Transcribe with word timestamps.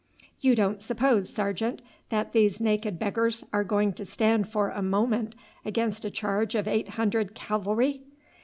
"You 0.39 0.55
don't 0.55 0.81
suppose, 0.81 1.29
sergeant, 1.29 1.79
that 2.09 2.33
these 2.33 2.59
naked 2.59 2.97
beggars 2.97 3.43
are 3.53 3.63
going 3.63 3.93
to 3.93 4.03
stand 4.03 4.49
for 4.49 4.71
a 4.71 4.81
moment 4.81 5.35
against 5.63 6.05
a 6.05 6.09
charge 6.09 6.55
of 6.55 6.67
eight 6.67 6.89
hundred 6.97 7.35
cavalry?" 7.35 8.01